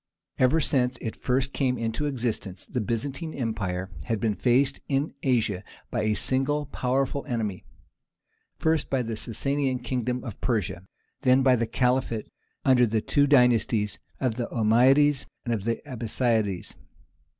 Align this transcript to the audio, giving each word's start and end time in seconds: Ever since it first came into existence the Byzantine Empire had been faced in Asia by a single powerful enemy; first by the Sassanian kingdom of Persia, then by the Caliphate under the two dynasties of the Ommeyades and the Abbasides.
Ever 0.39 0.59
since 0.59 0.97
it 0.97 1.15
first 1.21 1.53
came 1.53 1.77
into 1.77 2.07
existence 2.07 2.65
the 2.65 2.81
Byzantine 2.81 3.35
Empire 3.35 3.91
had 4.05 4.19
been 4.19 4.33
faced 4.33 4.81
in 4.89 5.13
Asia 5.21 5.63
by 5.91 6.01
a 6.01 6.15
single 6.15 6.65
powerful 6.65 7.23
enemy; 7.27 7.65
first 8.57 8.89
by 8.89 9.03
the 9.03 9.15
Sassanian 9.15 9.77
kingdom 9.77 10.23
of 10.23 10.41
Persia, 10.41 10.87
then 11.21 11.43
by 11.43 11.55
the 11.55 11.67
Caliphate 11.67 12.31
under 12.65 12.87
the 12.87 12.99
two 13.01 13.27
dynasties 13.27 13.99
of 14.19 14.37
the 14.37 14.47
Ommeyades 14.47 15.27
and 15.45 15.53
the 15.61 15.79
Abbasides. 15.87 16.73